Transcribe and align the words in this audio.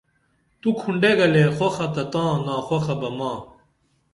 تو 0.59 0.69
کُھنڈے 0.81 1.11
گلے 1.19 1.43
خوخہ 1.55 1.87
تہ 1.93 2.03
تاں 2.11 2.31
ناخوخہ 2.45 2.95
بہ 3.01 3.09
ماں 3.17 3.37